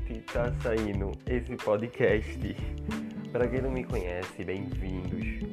finalmente 0.00 0.20
tá 0.32 0.52
saindo 0.62 1.12
esse 1.26 1.56
podcast. 1.56 2.38
Para 3.32 3.48
quem 3.48 3.62
não 3.62 3.70
me 3.70 3.84
conhece, 3.84 4.44
bem-vindos 4.44 5.50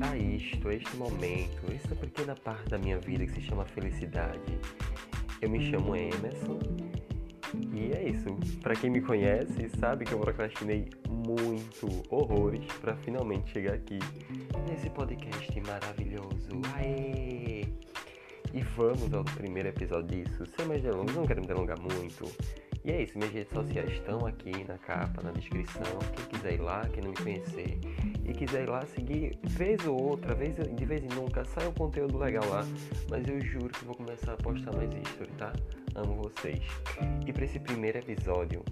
a 0.00 0.16
isto, 0.16 0.68
a 0.68 0.74
este 0.74 0.96
momento, 0.96 1.72
essa 1.74 1.94
pequena 1.94 2.34
parte 2.34 2.68
da 2.68 2.78
minha 2.78 2.98
vida 2.98 3.24
que 3.26 3.32
se 3.32 3.40
chama 3.42 3.64
felicidade. 3.64 4.58
Eu 5.40 5.50
me 5.50 5.70
chamo 5.70 5.96
Emerson 5.96 6.58
e 7.72 7.92
é 7.92 8.08
isso. 8.10 8.26
Para 8.60 8.74
quem 8.74 8.90
me 8.90 9.00
conhece, 9.00 9.68
sabe 9.78 10.04
que 10.04 10.12
eu 10.12 10.18
procrastinei 10.18 10.88
muito, 11.08 11.88
horrores, 12.10 12.66
para 12.80 12.96
finalmente 12.96 13.50
chegar 13.52 13.74
aqui 13.74 13.98
nesse 14.68 14.90
podcast 14.90 15.60
maravilhoso. 15.60 16.48
Aê! 16.74 17.64
E 18.52 18.62
vamos 18.76 19.12
ao 19.12 19.24
primeiro 19.24 19.68
episódio 19.68 20.24
disso, 20.24 20.44
sem 20.56 20.66
mais 20.66 20.82
delongas, 20.82 21.14
não 21.14 21.26
quero 21.26 21.40
me 21.40 21.46
delongar 21.46 21.78
muito. 21.78 22.24
E 22.86 22.92
é 22.92 23.02
isso, 23.02 23.18
minhas 23.18 23.32
redes 23.32 23.52
sociais 23.52 23.90
estão 23.90 24.24
aqui 24.24 24.64
na 24.68 24.78
capa, 24.78 25.20
na 25.20 25.32
descrição. 25.32 25.82
Quem 26.14 26.24
quiser 26.26 26.54
ir 26.54 26.60
lá, 26.60 26.88
quem 26.88 27.02
não 27.02 27.10
me 27.10 27.16
conhecer 27.16 27.80
e 28.24 28.32
quiser 28.32 28.62
ir 28.62 28.68
lá 28.68 28.86
seguir, 28.86 29.36
vez 29.42 29.84
ou 29.84 30.00
outra, 30.00 30.36
vez, 30.36 30.54
de 30.54 30.84
vez 30.84 31.02
em 31.02 31.08
nunca, 31.08 31.44
sai 31.46 31.66
um 31.66 31.72
conteúdo 31.72 32.16
legal 32.16 32.48
lá. 32.48 32.64
Mas 33.10 33.26
eu 33.26 33.40
juro 33.40 33.70
que 33.70 33.84
vou 33.84 33.96
começar 33.96 34.34
a 34.34 34.36
postar 34.36 34.72
mais 34.76 34.88
history, 34.94 35.30
tá? 35.36 35.52
Amo 35.96 36.14
vocês. 36.14 36.62
E 37.26 37.32
para 37.32 37.44
esse 37.44 37.58
primeiro 37.58 37.98
episódio 37.98 38.62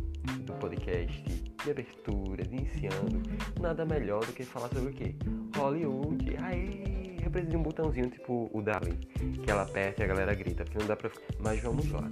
do 0.46 0.52
podcast, 0.54 1.20
de 1.64 1.70
abertura, 1.72 2.44
de 2.44 2.54
iniciando, 2.54 3.20
nada 3.60 3.84
melhor 3.84 4.24
do 4.24 4.32
que 4.32 4.44
falar 4.44 4.68
sobre 4.68 4.90
o 4.90 4.92
quê? 4.92 5.16
Hollywood. 5.56 6.36
Aê! 6.36 6.93
Eu 7.34 7.42
preciso 7.42 7.50
de 7.50 7.56
um 7.56 7.62
botãozinho 7.62 8.10
tipo 8.10 8.48
o 8.52 8.62
Dali, 8.62 8.96
que 9.42 9.50
ela 9.50 9.62
aperta 9.62 10.02
e 10.02 10.04
a 10.04 10.06
galera 10.06 10.34
grita, 10.34 10.64
porque 10.64 10.78
não 10.78 10.86
dá 10.86 10.94
pra. 10.94 11.10
Mas 11.40 11.60
vamos 11.60 11.90
lá. 11.90 12.08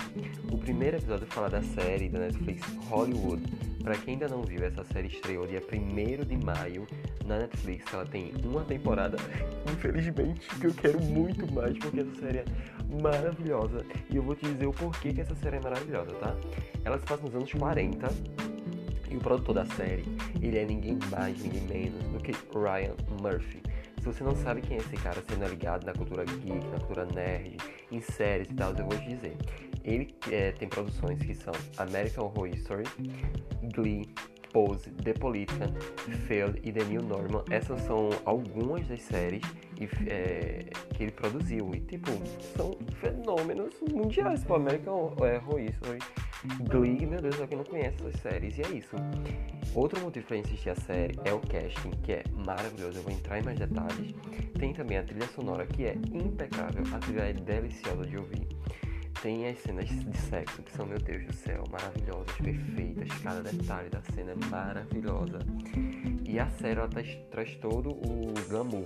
O 0.50 0.58
primeiro 0.58 0.96
episódio 0.96 1.26
fala 1.28 1.48
da 1.48 1.62
série 1.62 2.08
da 2.08 2.18
Netflix 2.18 2.62
Hollywood. 2.88 3.42
Pra 3.82 3.94
quem 3.96 4.14
ainda 4.14 4.28
não 4.28 4.42
viu, 4.42 4.64
essa 4.64 4.84
série 4.84 5.08
estreou 5.08 5.46
dia 5.46 5.60
1 5.60 6.24
de 6.24 6.44
maio 6.44 6.86
na 7.24 7.38
Netflix. 7.38 7.92
Ela 7.92 8.04
tem 8.04 8.32
uma 8.44 8.64
temporada, 8.64 9.16
infelizmente, 9.72 10.48
que 10.60 10.66
eu 10.66 10.74
quero 10.74 11.00
muito 11.00 11.50
mais, 11.52 11.76
porque 11.78 12.00
essa 12.00 12.14
série 12.16 12.38
é 12.38 12.44
maravilhosa. 13.00 13.84
E 14.10 14.16
eu 14.16 14.22
vou 14.22 14.34
te 14.34 14.46
dizer 14.46 14.66
o 14.66 14.72
porquê 14.72 15.12
que 15.12 15.20
essa 15.20 15.34
série 15.36 15.56
é 15.56 15.60
maravilhosa, 15.60 16.10
tá? 16.16 16.34
Ela 16.84 16.98
se 16.98 17.06
passa 17.06 17.22
nos 17.22 17.34
anos 17.34 17.52
40. 17.52 18.08
E 19.10 19.16
o 19.16 19.20
produtor 19.20 19.54
da 19.54 19.66
série, 19.66 20.04
ele 20.40 20.58
é 20.58 20.64
ninguém 20.64 20.98
mais, 21.10 21.40
ninguém 21.42 21.62
menos 21.62 22.02
do 22.08 22.18
que 22.18 22.32
Ryan 22.56 22.96
Murphy. 23.20 23.62
Se 24.02 24.06
você 24.06 24.24
não 24.24 24.34
sabe 24.34 24.60
quem 24.62 24.76
é 24.76 24.80
esse 24.80 24.96
cara, 24.96 25.22
sendo 25.28 25.46
ligado 25.46 25.86
na 25.86 25.92
cultura 25.92 26.24
geek, 26.24 26.66
na 26.66 26.78
cultura 26.80 27.06
nerd, 27.06 27.56
em 27.88 28.00
séries 28.00 28.50
e 28.50 28.54
tal, 28.54 28.74
eu 28.74 28.84
vou 28.84 28.98
te 28.98 29.06
dizer. 29.06 29.36
Ele 29.84 30.12
é, 30.28 30.50
tem 30.50 30.68
produções 30.68 31.22
que 31.22 31.32
são 31.32 31.52
American 31.78 32.24
Horror 32.24 32.48
Story, 32.48 32.82
Glee, 33.72 34.12
Pose, 34.52 34.90
The 34.90 35.12
Politician, 35.12 35.72
Failed 36.26 36.60
e 36.64 36.72
The 36.72 36.82
New 36.82 37.02
Normal. 37.02 37.44
Essas 37.48 37.80
são 37.82 38.10
algumas 38.24 38.88
das 38.88 39.02
séries 39.02 39.44
é, 40.08 40.64
que 40.94 41.04
ele 41.04 41.12
produziu. 41.12 41.72
E, 41.72 41.78
tipo, 41.82 42.10
são 42.56 42.76
fenômenos 43.00 43.72
mundiais. 43.88 44.40
Tipo, 44.40 44.54
American 44.54 45.14
é, 45.20 45.36
Horror 45.36 45.60
Story, 45.60 45.98
Glee, 46.68 47.06
meu 47.06 47.20
Deus, 47.20 47.36
só 47.36 47.46
quem 47.46 47.56
não 47.56 47.64
conhece 47.64 47.96
essas 48.00 48.20
séries. 48.20 48.58
E 48.58 48.62
é 48.62 48.70
isso. 48.70 48.96
Outro 49.74 50.00
motivo 50.00 50.26
para 50.26 50.38
assistir 50.38 50.70
a 50.70 50.74
série 50.74 51.18
é 51.24 51.32
o 51.32 51.40
casting, 51.40 51.90
que 52.02 52.12
é 52.12 52.24
maravilhoso. 52.44 52.98
Eu 52.98 53.02
vou 53.02 53.12
entrar 53.12 53.38
em 53.38 53.42
mais 53.42 53.58
detalhes. 53.58 54.14
Tem 54.58 54.72
também 54.72 54.98
a 54.98 55.04
trilha 55.04 55.26
sonora, 55.28 55.66
que 55.66 55.84
é 55.84 55.94
impecável. 56.12 56.82
A 56.92 56.98
trilha 56.98 57.22
é 57.22 57.32
deliciosa 57.32 58.06
de 58.06 58.16
ouvir. 58.16 58.46
Tem 59.22 59.46
as 59.48 59.58
cenas 59.58 59.88
de 59.88 60.16
sexo, 60.16 60.62
que 60.62 60.72
são, 60.72 60.84
meu 60.84 60.98
Deus 60.98 61.24
do 61.26 61.32
céu, 61.32 61.62
maravilhosas, 61.70 62.34
perfeitas. 62.36 63.08
Cada 63.22 63.40
detalhe 63.40 63.88
da 63.88 64.02
cena 64.12 64.32
é 64.32 64.46
maravilhosa. 64.50 65.38
E 66.28 66.40
a 66.40 66.48
série, 66.48 66.80
ela 66.80 66.88
traz, 66.88 67.16
traz 67.30 67.54
todo 67.56 67.90
o 67.90 68.34
glamour 68.48 68.84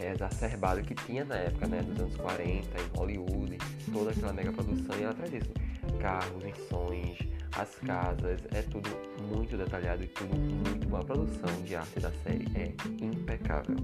é, 0.00 0.12
exacerbado 0.12 0.80
que 0.82 0.94
tinha 0.94 1.24
na 1.24 1.36
época, 1.36 1.66
né, 1.66 1.82
dos 1.82 2.00
anos 2.00 2.16
40, 2.16 2.48
em 2.48 2.98
Hollywood, 2.98 3.58
toda 3.92 4.10
aquela 4.10 4.32
mega 4.32 4.52
produção. 4.52 4.98
E 4.98 5.02
ela 5.02 5.12
traz 5.12 5.34
isso. 5.34 5.69
Carros, 6.00 6.42
missões, 6.42 7.18
as 7.56 7.74
casas, 7.76 8.40
é 8.52 8.62
tudo 8.62 8.88
muito 9.22 9.56
detalhado 9.56 10.02
e 10.02 10.06
tudo 10.06 10.34
muito 10.36 10.88
bom. 10.88 10.96
A 10.98 11.04
produção 11.04 11.62
de 11.62 11.74
arte 11.74 12.00
da 12.00 12.10
série 12.10 12.46
é 12.54 12.72
impecável. 13.04 13.76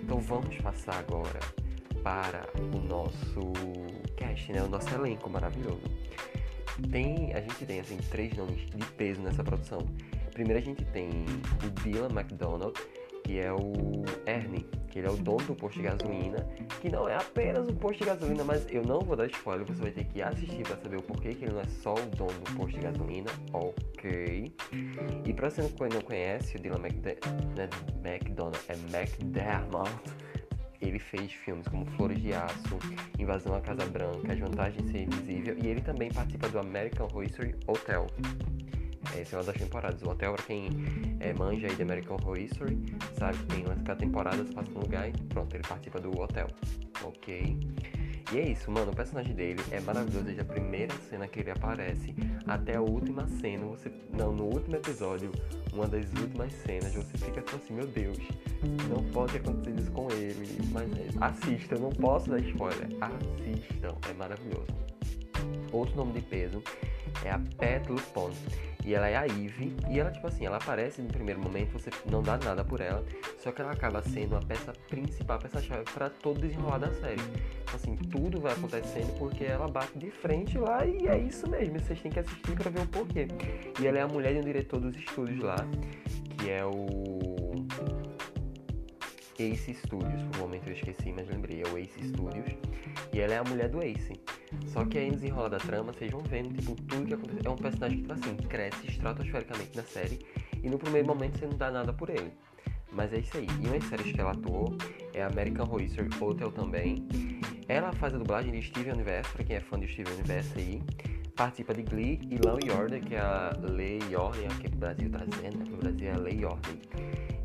Então 0.00 0.20
vamos 0.20 0.56
passar 0.58 0.98
agora 0.98 1.40
para 2.02 2.46
o 2.74 2.78
nosso 2.80 3.52
cast, 4.16 4.52
né? 4.52 4.62
O 4.62 4.68
nosso 4.68 4.92
elenco 4.94 5.28
maravilhoso. 5.30 5.82
Tem, 6.90 7.32
a 7.34 7.40
gente 7.40 7.66
tem 7.66 7.80
assim 7.80 7.98
três 8.10 8.34
nomes 8.36 8.66
de 8.70 8.84
peso 8.92 9.20
nessa 9.20 9.44
produção. 9.44 9.80
Primeiro 10.32 10.60
a 10.60 10.64
gente 10.64 10.84
tem 10.86 11.10
o 11.64 11.70
Dylan 11.82 12.08
McDonald, 12.08 12.74
que 13.30 13.38
é 13.38 13.52
o 13.52 14.02
Ernie, 14.26 14.66
que 14.88 14.98
ele 14.98 15.06
é 15.06 15.10
o 15.10 15.16
dono 15.16 15.44
do 15.46 15.54
posto 15.54 15.76
de 15.76 15.84
gasolina, 15.84 16.44
que 16.80 16.88
não 16.90 17.08
é 17.08 17.14
apenas 17.14 17.68
um 17.68 17.76
posto 17.76 18.00
de 18.00 18.06
gasolina, 18.06 18.42
mas 18.42 18.66
eu 18.68 18.82
não 18.82 18.98
vou 18.98 19.14
dar 19.14 19.26
spoiler, 19.26 19.64
você 19.64 19.82
vai 19.82 19.92
ter 19.92 20.02
que 20.02 20.20
assistir 20.20 20.64
para 20.64 20.76
saber 20.76 20.96
o 20.96 21.02
porquê 21.02 21.32
que 21.32 21.44
ele 21.44 21.52
não 21.52 21.60
é 21.60 21.64
só 21.64 21.94
o 21.94 22.06
dono 22.16 22.32
do 22.40 22.56
posto 22.56 22.72
de 22.72 22.80
gasolina, 22.80 23.30
ok? 23.52 24.52
E 25.24 25.32
para 25.32 25.48
você 25.48 25.62
que 25.62 25.94
não 25.94 26.00
conhece, 26.00 26.56
o 26.56 26.60
Dylan 26.60 26.80
McDonald 28.04 28.58
é 28.68 28.72
McDermott, 28.98 29.92
ele 30.80 30.98
fez 30.98 31.32
filmes 31.32 31.68
como 31.68 31.86
Flores 31.92 32.20
de 32.20 32.32
Aço, 32.32 32.80
Invasão 33.16 33.54
à 33.54 33.60
Casa 33.60 33.86
Branca, 33.86 34.32
As 34.32 34.40
Vantagens 34.40 34.84
de 34.86 34.90
Ser 34.90 35.02
Invisível 35.02 35.56
e 35.62 35.68
ele 35.68 35.82
também 35.82 36.10
participa 36.10 36.48
do 36.48 36.58
American 36.58 37.06
Horror 37.06 37.26
Story 37.26 37.54
Hotel. 37.68 38.08
Essa 39.16 39.36
é 39.36 39.38
uma 39.38 39.44
das 39.44 39.56
temporadas. 39.56 40.02
O 40.02 40.10
Hotel, 40.10 40.34
pra 40.34 40.42
quem 40.44 40.68
é, 41.20 41.32
manja 41.32 41.66
aí 41.66 41.74
de 41.74 41.82
American 41.82 42.16
Horror 42.16 42.38
History, 42.38 42.78
sabe 43.18 43.38
que 43.38 43.46
tem 43.46 43.64
umas 43.64 43.82
cada 43.82 43.98
temporada, 43.98 44.36
você 44.36 44.52
passa 44.52 44.70
num 44.70 44.80
lugar 44.80 45.08
e 45.08 45.12
pronto, 45.12 45.54
ele 45.54 45.66
participa 45.66 46.00
do 46.00 46.18
hotel. 46.20 46.48
Ok? 47.02 47.58
E 48.32 48.38
é 48.38 48.48
isso, 48.48 48.70
mano. 48.70 48.92
O 48.92 48.94
personagem 48.94 49.34
dele 49.34 49.60
é 49.72 49.80
maravilhoso 49.80 50.24
desde 50.24 50.42
a 50.42 50.44
primeira 50.44 50.94
cena 51.08 51.26
que 51.26 51.40
ele 51.40 51.50
aparece 51.50 52.14
até 52.46 52.76
a 52.76 52.80
última 52.80 53.26
cena. 53.26 53.66
Você, 53.66 53.90
não, 54.12 54.32
no 54.32 54.44
último 54.44 54.76
episódio, 54.76 55.32
uma 55.72 55.88
das 55.88 56.06
últimas 56.12 56.52
cenas, 56.52 56.94
você 56.94 57.18
fica 57.18 57.42
assim: 57.56 57.74
meu 57.74 57.88
Deus, 57.88 58.18
não 58.88 59.02
pode 59.10 59.36
acontecer 59.36 59.76
isso 59.80 59.90
com 59.90 60.08
ele. 60.12 60.58
Mas 60.70 60.88
é, 60.92 61.08
assista, 61.20 61.74
eu 61.74 61.80
não 61.80 61.90
posso 61.90 62.30
dar 62.30 62.38
spoiler. 62.40 62.88
Assistam, 63.00 63.96
é 64.08 64.12
maravilhoso. 64.12 64.68
Outro 65.72 65.96
nome 65.96 66.12
de 66.12 66.20
peso 66.20 66.62
é 67.24 67.30
a 67.30 67.88
Lupone. 67.88 68.36
E 68.84 68.94
ela 68.94 69.08
é 69.08 69.16
a 69.16 69.26
Eve. 69.26 69.74
E 69.90 70.00
ela, 70.00 70.10
tipo 70.10 70.26
assim, 70.26 70.46
ela 70.46 70.56
aparece 70.56 71.02
no 71.02 71.08
primeiro 71.08 71.40
momento, 71.40 71.72
você 71.72 71.90
não 72.10 72.22
dá 72.22 72.38
nada 72.38 72.64
por 72.64 72.80
ela. 72.80 73.04
Só 73.38 73.52
que 73.52 73.60
ela 73.60 73.72
acaba 73.72 74.02
sendo 74.02 74.36
a 74.36 74.40
peça 74.40 74.72
principal, 74.88 75.36
a 75.36 75.40
peça-chave 75.40 75.84
para 75.92 76.08
todo 76.08 76.40
desenrolar 76.40 76.78
da 76.78 76.90
série. 76.94 77.20
Então, 77.62 77.74
assim, 77.74 77.96
tudo 77.96 78.40
vai 78.40 78.52
acontecendo 78.52 79.16
porque 79.18 79.44
ela 79.44 79.68
bate 79.68 79.98
de 79.98 80.10
frente 80.10 80.56
lá 80.58 80.84
e 80.86 81.06
é 81.06 81.18
isso 81.18 81.48
mesmo. 81.48 81.78
Vocês 81.78 82.00
têm 82.00 82.10
que 82.10 82.20
assistir 82.20 82.52
para 82.56 82.70
ver 82.70 82.80
o 82.80 82.86
porquê. 82.86 83.28
E 83.80 83.86
ela 83.86 83.98
é 83.98 84.02
a 84.02 84.08
mulher 84.08 84.32
de 84.34 84.40
um 84.40 84.44
diretor 84.44 84.80
dos 84.80 84.96
estúdios 84.96 85.40
lá, 85.40 85.56
que 86.38 86.50
é 86.50 86.64
o. 86.64 87.20
Ace 89.38 89.72
Studios, 89.72 90.22
por 90.24 90.36
um 90.36 90.40
momento 90.40 90.68
eu 90.68 90.74
esqueci, 90.74 91.12
mas 91.12 91.26
lembrei, 91.26 91.62
é 91.62 91.68
o 91.68 91.78
Ace 91.78 92.08
Studios. 92.08 92.46
E 93.12 93.20
ela 93.20 93.34
é 93.34 93.38
a 93.38 93.44
mulher 93.44 93.70
do 93.70 93.82
Ace. 93.82 94.12
Só 94.66 94.84
que 94.84 94.98
aí 94.98 95.08
no 95.08 95.16
desenrolar 95.16 95.48
da 95.48 95.58
trama, 95.58 95.92
vocês 95.92 96.10
vão 96.10 96.22
vendo, 96.22 96.56
tipo, 96.56 96.74
tudo 96.82 97.06
que 97.06 97.14
acontece. 97.14 97.46
É 97.46 97.50
um 97.50 97.56
personagem 97.56 97.98
que, 97.98 98.02
tipo 98.02 98.12
assim, 98.14 98.36
cresce 98.48 98.86
estratosfericamente 98.88 99.76
na 99.76 99.82
série. 99.82 100.18
E 100.62 100.68
no 100.68 100.78
primeiro 100.78 101.06
momento 101.06 101.38
você 101.38 101.46
não 101.46 101.56
dá 101.56 101.70
nada 101.70 101.92
por 101.92 102.10
ele. 102.10 102.32
Mas 102.92 103.12
é 103.12 103.18
isso 103.18 103.36
aí. 103.36 103.46
E 103.62 103.66
uma 103.66 103.80
séries 103.80 104.12
que 104.12 104.20
ela 104.20 104.32
atuou 104.32 104.76
é 105.14 105.22
American 105.22 105.64
Horror 105.66 105.82
Story 105.82 106.10
Hotel 106.20 106.50
também. 106.50 107.06
Ela 107.68 107.92
faz 107.92 108.14
a 108.14 108.18
dublagem 108.18 108.52
de 108.52 108.62
Steven 108.62 108.94
Universe, 108.94 109.30
pra 109.32 109.44
quem 109.44 109.56
é 109.56 109.60
fã 109.60 109.78
de 109.78 109.86
Steven 109.86 110.12
Universe 110.14 110.52
aí. 110.56 110.82
Participa 111.36 111.72
de 111.72 111.82
Glee 111.82 112.20
e 112.28 112.38
Law 112.44 112.58
e 112.64 112.70
Order, 112.70 113.00
que 113.02 113.14
é 113.14 113.20
a 113.20 113.56
Lei 113.62 114.00
e 114.10 114.16
Ordem, 114.16 114.48
que 114.48 114.66
o 114.66 114.76
Brasil 114.76 115.08
tá 115.10 115.24
dizendo, 115.24 115.58
né? 115.58 115.64
Que 115.64 115.72
o 115.72 115.76
Brasil 115.76 116.08
é 116.08 116.12
a 116.12 116.18
Lei 116.18 116.38
e 116.40 116.44
Ordem. 116.44 116.80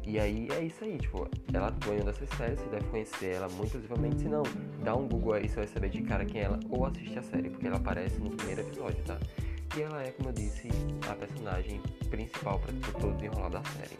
E 0.07 0.19
aí 0.19 0.48
é 0.52 0.63
isso 0.63 0.84
aí, 0.84 0.98
tipo, 1.00 1.28
ela 1.52 1.69
atua 1.69 1.96
em 1.96 2.02
uma 2.02 2.13
séries, 2.13 2.60
você 2.60 2.69
deve 2.69 2.86
conhecer 2.90 3.34
ela 3.34 3.50
muito 3.50 3.72
possivelmente, 3.72 4.19
se 4.19 4.28
não, 4.28 4.44
dá 4.84 4.96
um 4.96 5.07
Google 5.07 5.34
aí, 5.34 5.50
você 5.50 5.56
vai 5.56 5.68
saber 5.68 5.90
de 5.90 6.02
cara 6.04 6.24
quem 6.25 6.42
é 6.42 6.44
ela, 6.44 6.60
ou 6.69 6.86
assiste 6.86 7.18
a 7.18 7.24
série, 7.24 7.50
porque 7.50 7.66
ela 7.66 7.78
aparece 7.78 8.19
no 8.19 8.30
primeiro 8.30 8.62
episódio, 8.62 9.04
tá? 9.04 9.18
E 9.75 9.81
ela 9.81 10.04
é, 10.04 10.12
como 10.12 10.30
eu 10.30 10.34
disse, 10.34 10.69
a 11.10 11.16
personagem 11.16 11.81
principal 12.10 12.60
para 12.60 12.74
todo 12.92 13.12
o 13.12 13.16
desenrolar 13.16 13.50
da 13.50 13.63
série. 13.63 13.98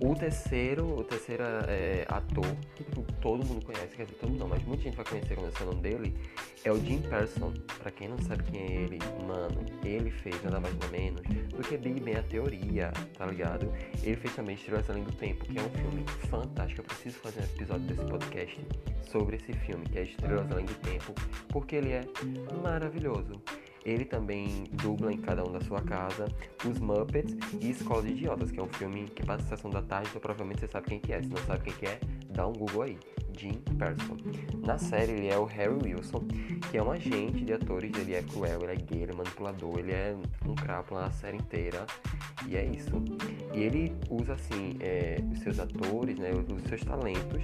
O 0.00 0.14
terceiro, 0.14 0.98
o 0.98 1.04
terceiro 1.04 1.44
é, 1.68 2.06
ator, 2.08 2.46
que 2.74 2.84
tipo, 2.84 3.02
todo 3.20 3.44
mundo 3.44 3.64
conhece, 3.64 3.94
quer 3.96 4.04
dizer, 4.04 4.16
todo 4.18 4.30
mundo 4.30 4.40
não, 4.40 4.48
mas 4.48 4.62
muita 4.64 4.82
gente 4.84 4.96
vai 4.96 5.04
conhecer 5.04 5.34
quando 5.34 5.54
é 5.54 5.62
o 5.62 5.66
nome 5.66 5.80
dele, 5.80 6.16
é 6.64 6.72
o 6.72 6.80
Jim 6.80 7.02
Person. 7.02 7.52
Pra 7.78 7.90
quem 7.90 8.08
não 8.08 8.18
sabe 8.18 8.44
quem 8.44 8.60
é 8.60 8.72
ele, 8.82 8.98
mano, 9.26 9.64
ele 9.84 10.10
fez 10.10 10.42
nada 10.42 10.58
mais 10.58 10.74
nada 10.74 10.88
menos 10.88 11.22
do 11.22 11.62
que 11.62 11.76
Big 11.76 12.00
Bang 12.00 12.16
a 12.16 12.22
Teoria, 12.22 12.92
tá 13.16 13.26
ligado? 13.26 13.72
Ele 14.02 14.16
fez 14.16 14.34
também 14.34 14.54
Estrelas 14.54 14.88
Além 14.88 15.04
do 15.04 15.12
Tempo, 15.12 15.44
que 15.44 15.58
é 15.58 15.62
um 15.62 15.70
filme 15.70 16.04
fantástico. 16.28 16.80
Eu 16.80 16.84
preciso 16.84 17.18
fazer 17.18 17.40
um 17.40 17.44
episódio 17.44 17.86
desse 17.86 18.04
podcast 18.04 18.66
sobre 19.02 19.36
esse 19.36 19.52
filme, 19.52 19.84
que 19.86 19.98
é 19.98 20.02
Estrelas 20.02 20.50
Além 20.50 20.66
do 20.66 20.74
Tempo, 20.76 21.14
porque 21.48 21.76
ele 21.76 21.92
é 21.92 22.02
maravilhoso. 22.62 23.40
Ele 23.84 24.04
também 24.04 24.64
dubla 24.72 25.12
em 25.12 25.18
cada 25.18 25.44
um 25.44 25.52
da 25.52 25.60
sua 25.60 25.80
casa 25.80 26.26
Os 26.68 26.78
Muppets 26.78 27.36
e 27.60 27.70
Escola 27.70 28.02
de 28.02 28.12
Idiotas, 28.12 28.50
que 28.50 28.60
é 28.60 28.62
um 28.62 28.68
filme 28.68 29.08
que 29.08 29.24
passa 29.24 29.44
a 29.44 29.56
sessão 29.56 29.70
da 29.70 29.82
tarde, 29.82 30.08
então 30.10 30.20
provavelmente 30.20 30.60
você 30.60 30.68
sabe 30.68 30.88
quem 30.88 31.00
que 31.00 31.12
é. 31.12 31.22
Se 31.22 31.28
não 31.28 31.36
sabe 31.38 31.64
quem 31.64 31.72
que 31.74 31.86
é, 31.86 32.00
dá 32.30 32.46
um 32.46 32.52
Google 32.52 32.82
aí. 32.82 32.98
Jim 33.36 33.54
Person. 33.78 34.18
Na 34.66 34.76
série 34.76 35.12
ele 35.12 35.28
é 35.28 35.38
o 35.38 35.44
Harry 35.46 35.72
Wilson, 35.72 36.22
que 36.70 36.76
é 36.76 36.82
um 36.82 36.90
agente 36.90 37.42
de 37.42 37.54
atores, 37.54 37.90
ele 37.96 38.14
é 38.14 38.22
cruel, 38.22 38.60
ele 38.62 38.72
é 38.72 38.76
gay, 38.76 39.02
ele 39.02 39.12
é 39.12 39.14
manipulador, 39.14 39.78
ele 39.78 39.92
é 39.92 40.14
um 40.46 40.54
crápula 40.54 41.02
na 41.02 41.10
série 41.10 41.38
inteira. 41.38 41.86
E 42.46 42.56
é 42.56 42.64
isso. 42.64 43.02
E 43.54 43.60
ele 43.60 43.96
usa 44.10 44.34
assim 44.34 44.76
é, 44.80 45.22
os 45.32 45.38
seus 45.40 45.58
atores, 45.58 46.18
né, 46.18 46.30
os 46.32 46.62
seus 46.68 46.82
talentos 46.82 47.42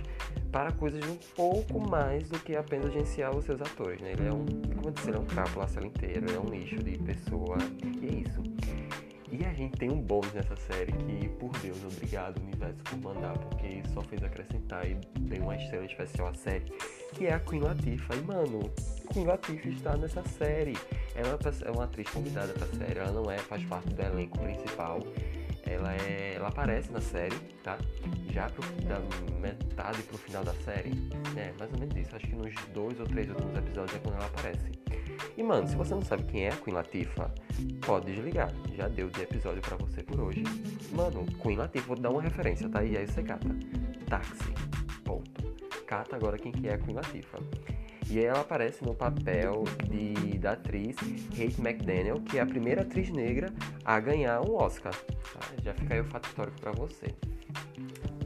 para 0.50 0.72
coisas 0.72 1.04
um 1.04 1.16
pouco 1.34 1.80
mais 1.80 2.28
do 2.28 2.38
que 2.38 2.56
apenas 2.56 2.86
agenciar 2.86 3.34
os 3.34 3.44
seus 3.44 3.60
atores, 3.60 4.00
né? 4.00 4.12
Ele 4.12 4.28
é 4.28 4.32
um, 4.32 4.46
como 4.74 4.88
eu 4.88 4.92
disse, 4.92 5.10
ele 5.10 5.16
é 5.16 5.20
um 5.20 5.26
crápula 5.26 5.64
a 5.64 5.68
série 5.68 5.86
inteira, 5.86 6.32
é 6.32 6.38
um 6.38 6.48
lixo 6.48 6.82
de 6.82 6.98
pessoa. 6.98 7.58
E 8.00 8.06
é 8.06 8.20
isso. 8.20 8.42
E 9.30 9.44
a 9.44 9.52
gente 9.52 9.76
tem 9.76 9.90
um 9.90 10.00
bônus 10.00 10.32
nessa 10.32 10.54
série 10.56 10.92
que, 10.92 11.28
por 11.30 11.50
Deus, 11.58 11.78
obrigado, 11.84 12.38
universo, 12.40 12.76
por 12.84 12.98
mandar, 12.98 13.36
porque 13.36 13.82
só 13.92 14.00
fez 14.02 14.22
acrescentar 14.22 14.88
e 14.88 14.94
deu 15.18 15.42
uma 15.42 15.56
estrela 15.56 15.84
especial 15.84 16.28
à 16.28 16.34
série, 16.34 16.64
que 17.12 17.26
é 17.26 17.34
a 17.34 17.40
Queen 17.40 17.60
Latifah. 17.60 18.14
E, 18.14 18.22
mano, 18.22 18.70
Queen 19.12 19.26
Latifah 19.26 19.68
está 19.68 19.96
nessa 19.96 20.22
série. 20.22 20.74
Ela 21.14 21.38
é 21.64 21.70
uma 21.70 21.84
atriz 21.84 22.08
convidada 22.08 22.52
pra 22.52 22.66
série, 22.68 23.00
ela 23.00 23.10
não 23.10 23.30
é, 23.30 23.38
faz 23.38 23.64
parte 23.64 23.92
do 23.92 24.00
elenco 24.00 24.38
principal. 24.38 25.00
Ela, 25.66 25.94
é, 25.96 26.34
ela 26.36 26.48
aparece 26.48 26.92
na 26.92 27.00
série, 27.00 27.36
tá? 27.62 27.76
Já 28.30 28.48
pro, 28.48 28.62
da 28.82 29.00
metade 29.40 30.02
pro 30.04 30.16
final 30.16 30.44
da 30.44 30.54
série. 30.54 30.90
É, 31.36 31.52
mais 31.58 31.72
ou 31.72 31.78
menos 31.78 31.96
isso. 31.96 32.14
Acho 32.14 32.26
que 32.26 32.36
nos 32.36 32.54
dois 32.72 32.98
ou 33.00 33.06
três 33.06 33.28
últimos 33.28 33.56
episódios 33.56 33.96
é 33.96 33.98
quando 33.98 34.16
ela 34.16 34.26
aparece. 34.26 34.70
E 35.36 35.42
mano, 35.42 35.66
se 35.68 35.76
você 35.76 35.94
não 35.94 36.02
sabe 36.02 36.24
quem 36.24 36.46
é 36.46 36.50
a 36.50 36.56
Queen 36.56 36.74
Latifah, 36.74 37.30
pode 37.84 38.06
desligar. 38.06 38.52
Já 38.74 38.88
deu 38.88 39.08
de 39.08 39.22
episódio 39.22 39.60
para 39.60 39.76
você 39.76 40.02
por 40.02 40.20
hoje. 40.20 40.44
Mano, 40.92 41.26
Queen 41.42 41.56
Latifah, 41.56 41.86
vou 41.86 41.96
dar 41.96 42.10
uma 42.10 42.22
referência, 42.22 42.68
tá? 42.68 42.82
E 42.84 42.96
aí 42.96 43.06
você 43.06 43.22
cata. 43.22 43.48
Táxi. 44.08 44.52
Ponto. 45.04 45.44
Cata 45.86 46.16
agora 46.16 46.38
quem 46.38 46.52
que 46.52 46.68
é 46.68 46.74
a 46.74 46.78
Queen 46.78 46.94
Latifah. 46.94 47.38
E 48.08 48.20
ela 48.20 48.40
aparece 48.40 48.84
no 48.84 48.94
papel 48.94 49.64
de, 49.88 50.38
da 50.38 50.52
atriz 50.52 50.96
Kate 51.30 51.60
McDaniel, 51.60 52.20
que 52.20 52.38
é 52.38 52.40
a 52.40 52.46
primeira 52.46 52.82
atriz 52.82 53.10
negra 53.10 53.52
a 53.84 53.98
ganhar 53.98 54.40
um 54.42 54.54
Oscar. 54.54 54.94
Tá? 54.94 55.40
Já 55.62 55.74
fica 55.74 55.94
aí 55.94 56.00
o 56.00 56.04
fato 56.04 56.28
histórico 56.28 56.60
para 56.60 56.72
você. 56.72 57.06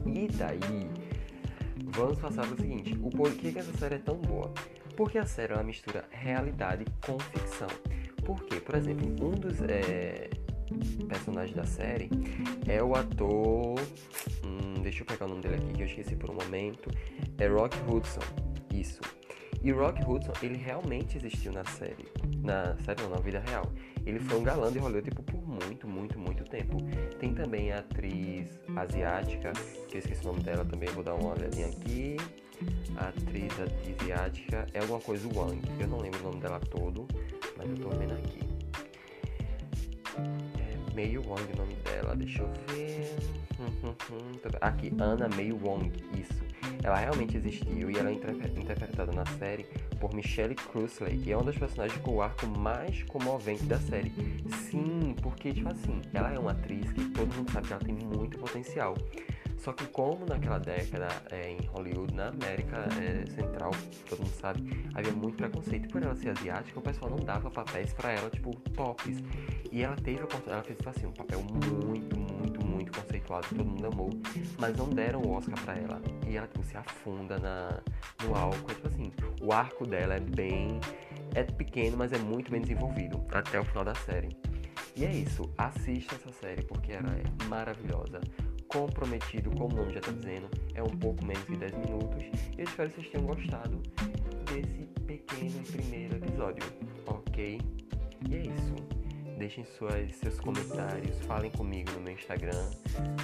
E 0.05 0.27
daí, 0.27 0.89
vamos 1.85 2.19
passar 2.19 2.45
para 2.45 2.55
o 2.55 2.57
seguinte: 2.57 2.97
o 3.01 3.09
porquê 3.09 3.51
que 3.51 3.59
essa 3.59 3.75
série 3.77 3.95
é 3.95 3.99
tão 3.99 4.17
boa? 4.17 4.53
Porque 4.95 5.17
a 5.17 5.25
série 5.25 5.53
uma 5.53 5.63
mistura 5.63 6.05
realidade 6.11 6.85
com 7.05 7.17
ficção. 7.19 7.67
Por 8.23 8.43
quê? 8.43 8.59
Por 8.59 8.75
exemplo, 8.75 9.07
um 9.25 9.31
dos 9.31 9.61
é, 9.63 10.29
personagens 11.07 11.55
da 11.55 11.65
série 11.65 12.09
é 12.67 12.83
o 12.83 12.95
ator. 12.95 13.79
Hum, 14.45 14.81
deixa 14.81 15.01
eu 15.01 15.05
pegar 15.05 15.25
o 15.25 15.29
nome 15.29 15.41
dele 15.41 15.55
aqui 15.55 15.73
que 15.73 15.81
eu 15.81 15.87
esqueci 15.87 16.15
por 16.15 16.29
um 16.29 16.35
momento. 16.35 16.89
É 17.37 17.47
Rock 17.47 17.75
Hudson. 17.89 18.21
Isso. 18.73 19.01
E 19.63 19.71
Rock 19.71 20.03
Hudson, 20.03 20.33
ele 20.41 20.57
realmente 20.57 21.17
existiu 21.17 21.51
na 21.51 21.63
série. 21.65 22.07
Na 22.41 22.75
série, 22.77 23.01
não, 23.03 23.11
na 23.11 23.17
vida 23.17 23.39
real. 23.39 23.71
Ele 24.05 24.19
foi 24.19 24.39
um 24.39 24.43
galã 24.43 24.71
de 24.71 24.79
Hollywood 24.79 25.09
tipo, 25.09 25.21
por 25.21 25.47
muito, 25.47 25.87
muito, 25.87 26.17
muito 26.17 26.43
tempo. 26.45 26.77
Tem 27.19 27.33
também 27.33 27.71
a 27.71 27.79
atriz 27.79 28.59
asiática, 28.75 29.51
que 29.87 29.97
eu 29.97 29.99
esqueci 29.99 30.23
o 30.23 30.27
nome 30.29 30.41
dela 30.41 30.65
também, 30.65 30.89
vou 30.89 31.03
dar 31.03 31.13
uma 31.13 31.33
olhadinha 31.33 31.67
aqui. 31.67 32.17
A 32.95 33.09
atriz 33.09 33.53
asiática 33.59 34.65
é 34.73 34.79
alguma 34.79 34.99
coisa 34.99 35.27
Wang. 35.33 35.61
Eu 35.79 35.87
não 35.87 35.99
lembro 35.99 36.19
o 36.21 36.23
nome 36.23 36.41
dela 36.41 36.59
todo, 36.59 37.07
mas 37.57 37.69
eu 37.69 37.77
tô 37.77 37.89
vendo 37.89 38.13
aqui. 38.13 38.39
É 40.17 40.93
meio 40.95 41.21
Wang 41.27 41.53
o 41.53 41.57
nome 41.57 41.75
dela, 41.75 42.15
deixa 42.15 42.41
eu 42.41 42.49
ver. 42.67 43.15
Aqui, 44.59 44.91
Ana 44.99 45.29
May 45.29 45.51
Wong, 45.51 45.91
isso. 46.19 46.50
Ela 46.83 46.97
realmente 46.97 47.37
existiu 47.37 47.89
e 47.89 47.97
ela 47.97 48.09
é 48.09 48.13
interpretada 48.13 49.11
na 49.11 49.25
série 49.25 49.63
por 49.99 50.13
Michelle 50.13 50.55
Crusley, 50.55 51.17
que 51.17 51.31
é 51.31 51.37
uma 51.37 51.45
das 51.45 51.57
personagens 51.57 51.99
com 52.01 52.15
o 52.15 52.21
arco 52.21 52.47
mais 52.47 53.03
comovente 53.03 53.63
da 53.65 53.79
série. 53.79 54.11
Sim, 54.69 55.15
porque, 55.21 55.53
tipo 55.53 55.69
assim, 55.69 56.01
ela 56.13 56.31
é 56.33 56.39
uma 56.39 56.51
atriz 56.51 56.91
que 56.91 57.05
todo 57.11 57.33
mundo 57.35 57.51
sabe 57.51 57.67
que 57.67 57.73
ela 57.73 57.83
tem 57.83 57.95
muito 57.95 58.37
potencial. 58.37 58.95
Só 59.61 59.71
que 59.73 59.85
como 59.85 60.25
naquela 60.25 60.57
década 60.57 61.07
é, 61.29 61.51
em 61.51 61.59
Hollywood, 61.67 62.15
na 62.15 62.29
América 62.29 62.87
é, 62.99 63.29
Central, 63.29 63.69
todo 64.09 64.19
mundo 64.19 64.33
sabe, 64.33 64.87
havia 64.95 65.11
muito 65.11 65.37
preconceito 65.37 65.87
por 65.89 66.01
ela 66.01 66.15
ser 66.15 66.29
asiática, 66.29 66.79
o 66.79 66.81
pessoal 66.81 67.11
não 67.11 67.19
dava 67.19 67.51
papéis 67.51 67.93
para 67.93 68.11
ela, 68.11 68.27
tipo, 68.31 68.55
tops. 68.71 69.21
E 69.71 69.83
ela 69.83 69.95
teve, 69.95 70.19
ela 70.47 70.63
fez 70.63 70.77
tipo 70.77 70.89
assim, 70.89 71.05
um 71.05 71.11
papel 71.11 71.43
muito, 71.43 71.85
muito, 71.85 72.19
conceituado, 72.91 73.47
todo 73.49 73.65
mundo 73.65 73.87
amou, 73.87 74.09
mas 74.59 74.75
não 74.75 74.89
deram 74.89 75.21
o 75.21 75.31
Oscar 75.31 75.59
para 75.63 75.75
ela. 75.75 76.01
E 76.27 76.37
ela, 76.37 76.47
tipo, 76.47 76.63
se 76.63 76.77
afunda 76.77 77.37
na, 77.39 77.81
no 78.23 78.35
álcool, 78.35 78.73
tipo 78.73 78.87
assim, 78.87 79.11
o 79.41 79.51
arco 79.51 79.85
dela 79.85 80.15
é 80.15 80.19
bem, 80.19 80.79
é 81.35 81.43
pequeno, 81.43 81.97
mas 81.97 82.11
é 82.11 82.17
muito 82.17 82.51
bem 82.51 82.61
desenvolvido, 82.61 83.23
até 83.31 83.59
o 83.59 83.65
final 83.65 83.83
da 83.83 83.95
série. 83.95 84.35
E 84.95 85.05
é 85.05 85.11
isso, 85.11 85.49
assista 85.57 86.15
essa 86.15 86.31
série 86.33 86.63
porque 86.63 86.91
ela 86.91 87.09
é 87.11 87.45
maravilhosa 87.45 88.19
comprometido, 88.71 89.51
como 89.51 89.73
o 89.73 89.77
nome 89.79 89.93
já 89.93 89.99
está 89.99 90.11
dizendo, 90.11 90.49
é 90.73 90.81
um 90.81 90.97
pouco 90.97 91.23
menos 91.25 91.45
de 91.45 91.57
10 91.57 91.73
minutos. 91.73 92.23
Eu 92.57 92.63
espero 92.63 92.89
que 92.89 92.95
vocês 92.95 93.09
tenham 93.09 93.27
gostado 93.27 93.81
desse 94.45 94.87
pequeno 95.05 95.61
e 95.61 95.71
primeiro 95.71 96.15
episódio, 96.15 96.63
ok? 97.05 97.59
E 98.29 98.35
é 98.35 98.39
isso. 98.39 98.90
Deixem 99.41 99.65
suas, 99.65 100.13
seus 100.17 100.39
comentários, 100.39 101.17
falem 101.21 101.49
comigo 101.49 101.89
no 101.93 102.01
meu 102.01 102.13
Instagram, 102.13 102.69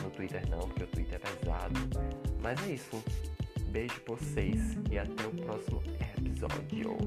no 0.03 0.09
Twitter 0.09 0.49
não, 0.49 0.61
porque 0.61 0.83
o 0.83 0.87
Twitter 0.87 1.13
é 1.13 1.19
pesado. 1.19 1.79
Mas 2.41 2.59
é 2.67 2.71
isso. 2.73 3.03
Beijo 3.69 4.01
pra 4.01 4.15
vocês 4.15 4.59
e 4.89 4.97
até 4.97 5.27
o 5.27 5.31
próximo 5.45 5.79
episódio. 6.17 6.97